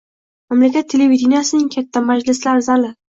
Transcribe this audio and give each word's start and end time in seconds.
Mamlakat 0.53 0.87
televideniyesining 0.93 1.67
katta 1.75 2.03
majlislar 2.07 2.65
zali. 2.69 2.91